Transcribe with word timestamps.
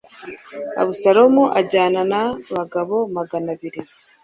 abusalomu 0.81 1.43
ajyana 1.59 2.01
n 2.11 2.13
abagabo 2.23 2.95
magana 3.15 3.47
abiri 3.55 3.81